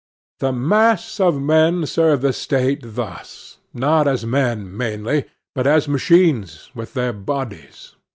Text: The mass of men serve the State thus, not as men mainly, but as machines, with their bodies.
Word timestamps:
The 0.39 0.51
mass 0.51 1.19
of 1.19 1.39
men 1.39 1.85
serve 1.85 2.21
the 2.21 2.33
State 2.33 2.79
thus, 2.83 3.59
not 3.71 4.07
as 4.07 4.25
men 4.25 4.75
mainly, 4.75 5.25
but 5.53 5.67
as 5.67 5.87
machines, 5.87 6.71
with 6.73 6.95
their 6.95 7.13
bodies. 7.13 7.93